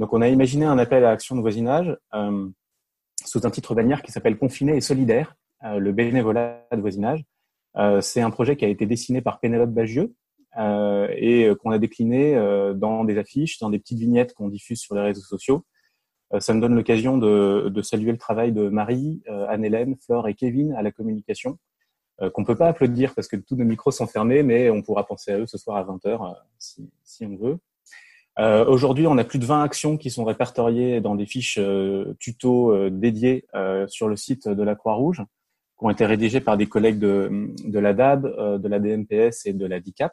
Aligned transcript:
Donc 0.00 0.12
on 0.12 0.20
a 0.20 0.28
imaginé 0.28 0.64
un 0.64 0.78
appel 0.78 1.04
à 1.04 1.10
action 1.10 1.36
de 1.36 1.40
voisinage 1.40 1.96
sous 3.24 3.46
un 3.46 3.50
titre 3.50 3.74
bannière 3.74 4.02
qui 4.02 4.10
s'appelle 4.10 4.38
Confiné 4.38 4.76
et 4.76 4.80
solidaire, 4.80 5.36
le 5.62 5.92
bénévolat 5.92 6.66
de 6.72 6.80
voisinage. 6.80 7.22
C'est 8.00 8.20
un 8.20 8.30
projet 8.30 8.56
qui 8.56 8.64
a 8.64 8.68
été 8.68 8.86
dessiné 8.86 9.20
par 9.20 9.40
Pénélope 9.40 9.70
Bagieux, 9.70 10.14
euh, 10.58 11.06
et 11.14 11.48
qu'on 11.60 11.70
a 11.70 11.78
décliné 11.78 12.34
dans 12.74 13.04
des 13.04 13.18
affiches, 13.18 13.58
dans 13.58 13.70
des 13.70 13.78
petites 13.78 13.98
vignettes 13.98 14.34
qu'on 14.34 14.48
diffuse 14.48 14.80
sur 14.80 14.94
les 14.94 15.02
réseaux 15.02 15.20
sociaux. 15.20 15.64
ça 16.38 16.54
me 16.54 16.60
donne 16.60 16.74
l'occasion 16.74 17.18
de, 17.18 17.82
saluer 17.82 18.12
le 18.12 18.18
travail 18.18 18.52
de 18.52 18.70
Marie, 18.70 19.22
Anne-Hélène, 19.28 19.96
Flore 20.04 20.28
et 20.28 20.34
Kevin 20.34 20.72
à 20.72 20.82
la 20.82 20.90
communication, 20.90 21.58
euh, 22.22 22.28
qu'on 22.28 22.44
peut 22.44 22.56
pas 22.56 22.68
applaudir 22.68 23.14
parce 23.14 23.28
que 23.28 23.36
tous 23.36 23.56
nos 23.56 23.64
micros 23.64 23.90
sont 23.90 24.06
fermés, 24.06 24.42
mais 24.42 24.68
on 24.68 24.82
pourra 24.82 25.06
penser 25.06 25.32
à 25.32 25.38
eux 25.38 25.46
ce 25.46 25.56
soir 25.56 25.78
à 25.78 25.84
20h 25.84 26.06
euh, 26.06 26.34
si, 26.58 26.90
si, 27.02 27.24
on 27.24 27.36
veut. 27.36 27.58
Euh, 28.38 28.64
Aujourd'hui, 28.64 29.06
on 29.06 29.18
a 29.18 29.24
plus 29.24 29.38
de 29.38 29.44
20 29.44 29.62
actions 29.62 29.96
qui 29.96 30.10
sont 30.10 30.24
répertoriées 30.24 31.00
dans 31.00 31.14
des 31.14 31.26
fiches 31.26 31.58
euh, 31.58 32.14
tutos 32.18 32.72
euh, 32.72 32.90
dédiées 32.90 33.46
sur 33.88 34.08
le 34.08 34.16
site 34.16 34.48
de 34.48 34.62
la 34.62 34.74
Croix-Rouge, 34.74 35.22
qui 35.78 35.84
ont 35.84 35.90
été 35.90 36.06
rédigées 36.06 36.40
par 36.40 36.56
des 36.56 36.66
collègues 36.66 36.98
de, 36.98 37.50
de 37.64 37.78
la 37.78 37.92
DAB, 37.92 38.22
de 38.60 38.68
la 38.68 38.78
DMPS 38.78 39.46
et 39.46 39.52
de 39.52 39.66
la 39.66 39.80
DICAP. 39.80 40.12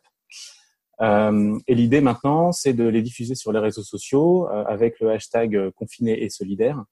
et 1.02 1.76
l'idée 1.76 2.02
maintenant, 2.02 2.52
c'est 2.52 2.74
de 2.74 2.88
les 2.88 3.02
diffuser 3.02 3.36
sur 3.36 3.52
les 3.52 3.60
réseaux 3.60 3.84
sociaux 3.84 4.48
avec 4.48 5.00
le 5.00 5.12
hashtag 5.12 5.70
confiné 5.72 6.24
et 6.24 6.30
solidaire 6.30 6.84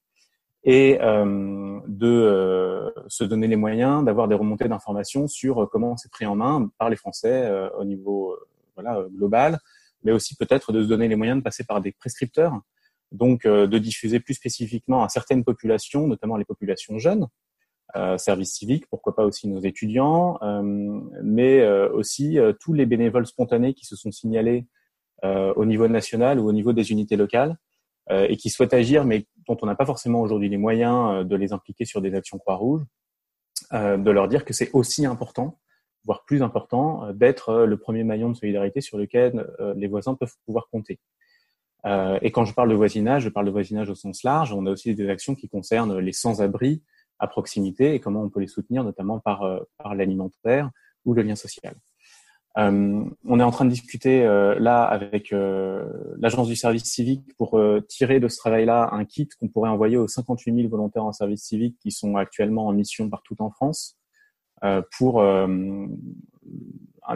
et 0.66 1.00
euh, 1.00 1.80
de 1.88 2.08
euh, 2.08 2.90
se 3.08 3.24
donner 3.24 3.48
les 3.48 3.56
moyens 3.56 4.04
d'avoir 4.04 4.28
des 4.28 4.34
remontées 4.34 4.68
d'informations 4.68 5.28
sur 5.28 5.62
euh, 5.62 5.66
comment 5.68 5.96
c'est 5.96 6.12
pris 6.12 6.26
en 6.26 6.36
main 6.36 6.70
par 6.80 6.90
les 6.90 6.96
Français 6.96 7.50
au 7.78 7.86
niveau 7.86 8.36
voilà 8.74 9.06
global, 9.16 9.60
mais 10.06 10.14
aussi 10.14 10.38
peut-être 10.38 10.72
de 10.72 10.82
se 10.84 10.88
donner 10.88 11.10
les 11.10 11.18
moyens 11.18 11.40
de 11.40 11.44
passer 11.44 11.66
par 11.66 11.82
des 11.82 11.92
prescripteurs, 11.92 12.62
donc 13.12 13.46
de 13.46 13.78
diffuser 13.78 14.22
plus 14.22 14.34
spécifiquement 14.34 15.04
à 15.04 15.10
certaines 15.10 15.44
populations, 15.44 16.08
notamment 16.08 16.38
les 16.38 16.46
populations 16.46 16.98
jeunes, 16.98 17.28
euh, 17.98 18.18
service 18.18 18.54
civique, 18.54 18.88
pourquoi 18.90 19.16
pas 19.16 19.26
aussi 19.26 19.48
nos 19.48 19.60
étudiants, 19.60 20.40
euh, 20.42 20.62
mais 21.24 21.68
aussi 21.90 22.38
tous 22.62 22.72
les 22.72 22.86
bénévoles 22.86 23.28
spontanés 23.28 23.74
qui 23.74 23.86
se 23.86 23.98
sont 23.98 24.12
signalés 24.12 24.66
au 25.24 25.66
niveau 25.66 25.88
national 25.88 26.40
ou 26.40 26.48
au 26.48 26.54
niveau 26.54 26.72
des 26.72 26.92
unités 26.92 27.16
locales 27.16 27.58
euh, 28.12 28.28
et 28.30 28.38
qui 28.38 28.52
souhaitent 28.52 28.76
agir, 28.76 29.04
mais 29.04 29.26
dont 29.48 29.58
on 29.64 29.66
n'a 29.66 29.74
pas 29.74 29.86
forcément 29.86 30.22
aujourd'hui 30.22 30.48
les 30.48 30.58
moyens 30.58 31.12
euh, 31.12 31.24
de 31.24 31.36
les 31.36 31.54
impliquer 31.54 31.86
sur 31.86 32.02
des 32.02 32.14
actions 32.14 32.38
Croix-Rouge, 32.38 32.84
euh, 33.74 33.98
de 33.98 34.12
leur 34.12 34.28
dire 34.28 34.46
que 34.46 34.54
c'est 34.54 34.70
aussi 34.74 35.08
important, 35.08 35.58
voire 36.06 36.24
plus 36.26 36.44
important, 36.44 37.12
d'être 37.14 37.66
le 37.66 37.78
premier 37.78 38.04
maillon 38.04 38.30
de 38.30 38.36
solidarité 38.36 38.82
sur 38.82 38.98
lequel 38.98 39.48
les 39.76 39.88
voisins 39.88 40.16
peuvent 40.16 40.36
pouvoir 40.46 40.68
compter. 40.72 41.00
et 41.86 42.32
quand 42.32 42.46
je 42.46 42.54
parle 42.54 42.70
de 42.70 42.76
voisinage, 42.76 43.24
je 43.24 43.30
parle 43.30 43.48
de 43.48 43.52
voisinage 43.52 43.90
au 43.90 43.96
sens 43.96 44.24
large. 44.24 44.54
On 44.54 44.66
a 44.66 44.72
aussi 44.72 44.94
des 44.94 45.10
actions 45.10 45.36
qui 45.36 45.50
concernent 45.50 45.98
les 45.98 46.14
sans-abri 46.14 46.84
à 47.20 47.28
proximité 47.28 47.94
et 47.94 48.00
comment 48.00 48.24
on 48.24 48.30
peut 48.30 48.40
les 48.40 48.48
soutenir, 48.48 48.84
notamment 48.84 49.20
par, 49.20 49.44
l'alimentaire 49.94 50.70
ou 51.06 51.14
le 51.14 51.22
lien 51.22 51.36
social. 51.36 51.76
Euh, 52.58 53.04
on 53.26 53.40
est 53.40 53.44
en 53.44 53.52
train 53.52 53.66
de 53.66 53.70
discuter 53.70 54.24
euh, 54.24 54.58
là 54.60 54.84
avec 54.84 55.34
euh, 55.34 55.86
l'agence 56.18 56.48
du 56.48 56.56
service 56.56 56.86
civique 56.86 57.36
pour 57.38 57.60
tirer 57.90 58.20
de 58.20 58.30
ce 58.30 58.38
travail-là 58.38 58.90
un 58.94 59.04
kit 59.04 59.28
qu'on 59.40 59.50
pourrait 59.50 59.70
envoyer 59.70 59.98
aux 59.98 60.08
58 60.08 60.56
000 60.56 60.70
volontaires 60.70 61.04
en 61.04 61.12
service 61.12 61.44
civique 61.44 61.78
qui 61.82 61.92
sont 61.92 62.16
actuellement 62.16 62.68
en 62.68 62.74
mission 62.74 63.10
partout 63.10 63.36
en 63.40 63.50
France 63.50 63.98
pour 64.98 65.22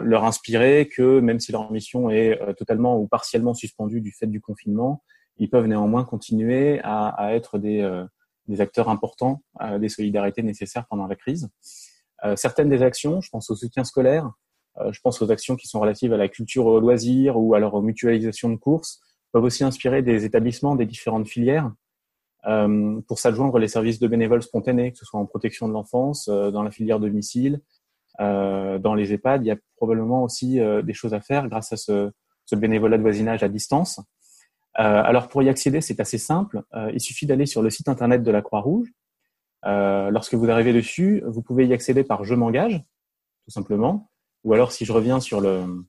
leur 0.02 0.24
inspirer 0.24 0.88
que 0.88 1.20
même 1.20 1.40
si 1.40 1.52
leur 1.52 1.70
mission 1.72 2.10
est 2.10 2.38
totalement 2.56 2.98
ou 2.98 3.08
partiellement 3.08 3.54
suspendue 3.54 4.00
du 4.00 4.12
fait 4.12 4.26
du 4.26 4.40
confinement, 4.40 5.02
ils 5.38 5.50
peuvent 5.50 5.66
néanmoins 5.66 6.04
continuer 6.04 6.80
à, 6.84 7.34
être 7.34 7.58
des, 7.58 8.60
acteurs 8.60 8.88
importants 8.88 9.42
des 9.78 9.88
solidarités 9.88 10.42
nécessaires 10.42 10.86
pendant 10.88 11.06
la 11.06 11.16
crise. 11.16 11.48
certaines 12.36 12.68
des 12.68 12.82
actions, 12.82 13.20
je 13.20 13.30
pense 13.30 13.50
au 13.50 13.56
soutien 13.56 13.84
scolaire, 13.84 14.30
euh, 14.78 14.92
je 14.92 15.00
pense 15.00 15.20
aux 15.22 15.30
actions 15.30 15.56
qui 15.56 15.66
sont 15.66 15.80
relatives 15.80 16.12
à 16.12 16.16
la 16.16 16.28
culture 16.28 16.66
au 16.66 16.80
loisir 16.80 17.36
ou 17.36 17.54
alors 17.54 17.74
aux 17.74 17.82
mutualisations 17.82 18.48
de 18.48 18.56
courses, 18.56 19.00
peuvent 19.32 19.44
aussi 19.44 19.64
inspirer 19.64 20.02
des 20.02 20.24
établissements 20.24 20.76
des 20.76 20.86
différentes 20.86 21.28
filières 21.28 21.72
euh, 22.46 23.00
pour 23.06 23.18
s'adjoindre 23.18 23.58
les 23.58 23.68
services 23.68 23.98
de 23.98 24.08
bénévoles 24.08 24.42
spontanés, 24.42 24.92
que 24.92 24.98
ce 24.98 25.04
soit 25.04 25.20
en 25.20 25.26
protection 25.26 25.68
de 25.68 25.72
l'enfance, 25.72 26.28
euh, 26.28 26.50
dans 26.50 26.62
la 26.62 26.70
filière 26.70 27.00
domicile, 27.00 27.60
dans 28.18 28.94
les 28.94 29.14
EHPAD. 29.14 29.44
Il 29.44 29.48
y 29.48 29.50
a 29.50 29.56
probablement 29.76 30.24
aussi 30.24 30.58
des 30.84 30.92
choses 30.92 31.14
à 31.14 31.20
faire 31.20 31.48
grâce 31.48 31.72
à 31.72 31.78
ce, 31.78 32.10
ce 32.44 32.54
bénévolat 32.54 32.98
de 32.98 33.02
voisinage 33.02 33.42
à 33.42 33.48
distance. 33.48 33.98
alors 34.74 35.28
pour 35.28 35.42
y 35.42 35.48
accéder, 35.48 35.80
c'est 35.80 36.00
assez 36.00 36.18
simple. 36.18 36.60
il 36.92 37.00
suffit 37.00 37.24
d'aller 37.24 37.46
sur 37.46 37.62
le 37.62 37.70
site 37.70 37.88
internet 37.88 38.22
de 38.22 38.30
la 38.30 38.42
Croix-Rouge. 38.42 38.92
lorsque 39.64 40.34
vous 40.34 40.50
arrivez 40.50 40.74
dessus, 40.74 41.22
vous 41.26 41.40
pouvez 41.40 41.66
y 41.66 41.72
accéder 41.72 42.04
par 42.04 42.24
Je 42.24 42.34
m'engage, 42.34 42.84
tout 43.46 43.52
simplement. 43.52 44.10
Ou 44.44 44.54
alors, 44.54 44.72
si 44.72 44.84
je 44.84 44.92
reviens 44.92 45.20
sur, 45.20 45.40
le, 45.40 45.84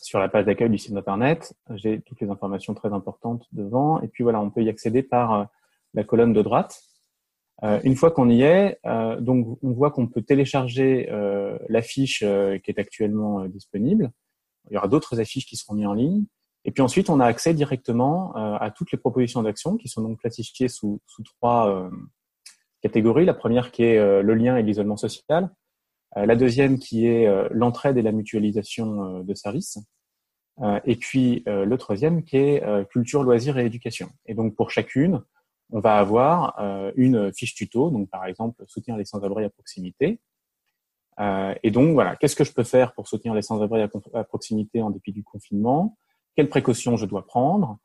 sur 0.00 0.18
la 0.18 0.28
page 0.28 0.46
d'accueil 0.46 0.70
du 0.70 0.78
site 0.78 0.96
internet, 0.96 1.54
j'ai 1.74 2.00
toutes 2.00 2.20
les 2.20 2.30
informations 2.30 2.74
très 2.74 2.92
importantes 2.92 3.46
devant. 3.52 4.00
Et 4.00 4.08
puis 4.08 4.22
voilà, 4.22 4.40
on 4.40 4.50
peut 4.50 4.62
y 4.62 4.68
accéder 4.68 5.02
par 5.02 5.32
euh, 5.32 5.44
la 5.94 6.04
colonne 6.04 6.32
de 6.32 6.42
droite. 6.42 6.80
Euh, 7.62 7.80
une 7.84 7.96
fois 7.96 8.10
qu'on 8.10 8.28
y 8.28 8.42
est, 8.42 8.78
euh, 8.84 9.18
donc 9.20 9.58
on 9.62 9.72
voit 9.72 9.90
qu'on 9.90 10.06
peut 10.06 10.22
télécharger 10.22 11.08
euh, 11.10 11.58
l'affiche 11.68 12.18
qui 12.18 12.70
est 12.70 12.78
actuellement 12.78 13.46
disponible. 13.46 14.10
Il 14.70 14.74
y 14.74 14.76
aura 14.76 14.88
d'autres 14.88 15.20
affiches 15.20 15.46
qui 15.46 15.56
seront 15.56 15.74
mises 15.74 15.86
en 15.86 15.94
ligne. 15.94 16.24
Et 16.64 16.72
puis 16.72 16.82
ensuite, 16.82 17.08
on 17.08 17.20
a 17.20 17.26
accès 17.26 17.54
directement 17.54 18.34
à 18.34 18.72
toutes 18.72 18.90
les 18.90 18.98
propositions 18.98 19.40
d'action 19.44 19.76
qui 19.76 19.86
sont 19.88 20.02
donc 20.02 20.18
classifiées 20.18 20.66
sous, 20.66 21.00
sous 21.06 21.22
trois 21.22 21.88
catégories. 22.82 23.24
La 23.24 23.34
première 23.34 23.70
qui 23.70 23.84
est 23.84 24.20
le 24.20 24.34
lien 24.34 24.56
et 24.56 24.64
l'isolement 24.64 24.96
social. 24.96 25.48
La 26.16 26.34
deuxième 26.34 26.80
qui 26.80 27.06
est 27.06 27.30
l'entraide 27.52 27.98
et 27.98 28.02
la 28.02 28.10
mutualisation 28.10 29.22
de 29.22 29.34
services. 29.34 29.78
et 30.84 30.96
puis 30.96 31.44
le 31.46 31.76
troisième 31.76 32.24
qui 32.24 32.38
est 32.38 32.88
culture, 32.90 33.22
loisirs 33.22 33.58
et 33.58 33.66
éducation. 33.66 34.08
Et 34.26 34.34
donc 34.34 34.56
pour 34.56 34.72
chacune, 34.72 35.22
on 35.70 35.80
va 35.80 35.96
avoir 35.96 36.54
une 36.96 37.32
fiche 37.32 37.54
tuto, 37.54 37.90
donc 37.90 38.08
par 38.08 38.24
exemple 38.26 38.64
soutenir 38.66 38.96
les 38.96 39.04
sans-abri 39.04 39.44
à 39.44 39.50
proximité. 39.50 40.20
et 41.18 41.70
donc 41.70 41.92
voilà, 41.94 42.14
qu'est-ce 42.16 42.36
que 42.36 42.44
je 42.44 42.52
peux 42.52 42.62
faire 42.62 42.92
pour 42.92 43.08
soutenir 43.08 43.34
les 43.34 43.42
sans-abri 43.42 43.82
à, 43.82 44.24
proximité 44.24 44.80
en 44.80 44.90
dépit 44.90 45.12
du 45.12 45.24
confinement? 45.24 45.96
Quelles 46.36 46.48
précautions 46.48 46.96
je 46.96 47.06
dois 47.06 47.26
prendre? 47.26 47.78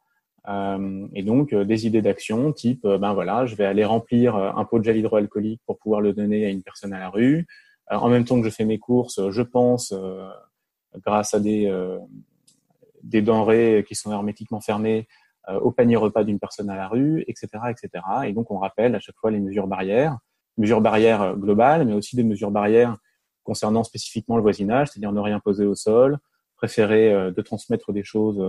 Et 0.47 1.23
donc 1.23 1.55
des 1.55 1.87
idées 1.87 2.03
d'action 2.03 2.53
type, 2.53 2.85
ben 2.85 3.13
voilà, 3.13 3.47
je 3.47 3.55
vais 3.55 3.65
aller 3.65 3.83
remplir 3.83 4.35
un 4.35 4.63
pot 4.65 4.77
de 4.77 4.83
gel 4.83 4.97
hydroalcoolique 4.97 5.61
pour 5.65 5.79
pouvoir 5.79 6.01
le 6.01 6.13
donner 6.13 6.45
à 6.45 6.49
une 6.49 6.61
personne 6.61 6.93
à 6.93 6.99
la 6.99 7.09
rue. 7.09 7.47
Euh, 7.91 7.95
en 7.95 8.09
même 8.09 8.25
temps 8.25 8.39
que 8.39 8.49
je 8.49 8.53
fais 8.53 8.65
mes 8.65 8.79
courses, 8.79 9.19
je 9.29 9.41
pense, 9.41 9.93
euh, 9.95 10.29
grâce 11.05 11.33
à 11.33 11.39
des, 11.39 11.67
euh, 11.67 11.99
des 13.03 13.21
denrées 13.21 13.85
qui 13.87 13.95
sont 13.95 14.11
hermétiquement 14.11 14.61
fermées, 14.61 15.07
au 15.59 15.71
panier 15.71 15.95
repas 15.95 16.23
d'une 16.23 16.39
personne 16.39 16.69
à 16.69 16.75
la 16.75 16.87
rue, 16.87 17.23
etc., 17.27 17.47
etc. 17.69 18.03
Et 18.25 18.33
donc, 18.33 18.51
on 18.51 18.57
rappelle 18.57 18.95
à 18.95 18.99
chaque 18.99 19.15
fois 19.17 19.31
les 19.31 19.39
mesures 19.39 19.67
barrières, 19.67 20.17
mesures 20.57 20.81
barrières 20.81 21.35
globales, 21.35 21.85
mais 21.85 21.93
aussi 21.93 22.15
des 22.15 22.23
mesures 22.23 22.51
barrières 22.51 22.95
concernant 23.43 23.83
spécifiquement 23.83 24.35
le 24.35 24.41
voisinage, 24.41 24.89
c'est-à-dire 24.89 25.11
ne 25.11 25.19
rien 25.19 25.39
poser 25.39 25.65
au 25.65 25.75
sol, 25.75 26.17
préférer 26.55 27.31
de 27.31 27.41
transmettre 27.41 27.91
des 27.91 28.03
choses 28.03 28.39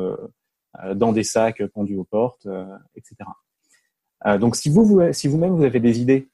dans 0.94 1.12
des 1.12 1.22
sacs 1.22 1.64
pendus 1.68 1.96
aux 1.96 2.04
portes, 2.04 2.46
etc. 2.94 3.16
donc, 4.38 4.56
si 4.56 4.68
vous, 4.68 5.00
si 5.12 5.28
vous-même 5.28 5.54
vous 5.56 5.64
avez 5.64 5.80
des 5.80 6.00
idées 6.00 6.28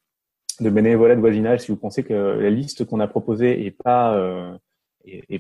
de 0.61 0.71
bénévolat 0.71 1.15
de 1.15 1.21
voisinage 1.21 1.61
si 1.61 1.71
vous 1.71 1.77
pensez 1.77 2.03
que 2.03 2.15
la 2.15 2.51
liste 2.51 2.85
qu'on 2.85 3.01
a 3.01 3.07
proposée 3.07 3.67
est 3.67 3.71
pas 3.71 4.15
euh, 4.17 4.57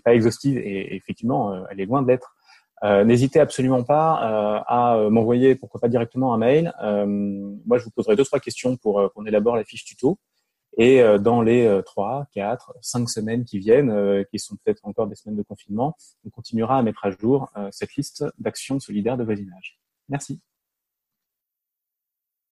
pas 0.05 0.15
exhaustive 0.15 0.59
et, 0.59 0.95
effectivement 0.95 1.53
euh, 1.53 1.65
elle 1.71 1.81
est 1.81 1.87
loin 1.87 2.03
de 2.03 2.09
l'être. 2.09 2.37
Euh, 2.85 3.05
N'hésitez 3.05 3.41
absolument 3.41 3.83
pas 3.83 4.23
euh, 4.23 4.61
à 4.67 5.09
m'envoyer 5.11 5.55
pourquoi 5.55 5.81
pas 5.81 5.89
directement 5.89 6.33
un 6.35 6.39
mail. 6.39 6.73
Euh, 6.83 7.07
moi 7.07 7.79
je 7.79 7.85
vous 7.85 7.91
poserai 7.91 8.17
deux 8.17 8.25
trois 8.25 8.41
questions 8.41 8.77
pour 8.77 9.13
qu'on 9.13 9.27
élabore 9.27 9.57
la 9.57 9.65
fiche 9.65 9.85
tuto. 9.85 10.19
Et 10.81 11.03
dans 11.19 11.43
les 11.43 11.81
trois, 11.85 12.27
quatre, 12.33 12.73
cinq 12.83 13.11
semaines 13.11 13.45
qui 13.45 13.59
viennent, 13.59 14.25
qui 14.31 14.39
sont 14.39 14.55
peut-être 14.63 14.85
encore 14.85 15.09
des 15.09 15.17
semaines 15.17 15.37
de 15.37 15.43
confinement, 15.43 15.97
on 16.25 16.31
continuera 16.31 16.79
à 16.79 16.83
mettre 16.83 17.05
à 17.05 17.11
jour 17.11 17.51
cette 17.73 17.97
liste 17.97 18.25
d'actions 18.39 18.79
solidaires 18.79 19.17
de 19.17 19.25
voisinage. 19.25 19.81
Merci. 20.09 20.41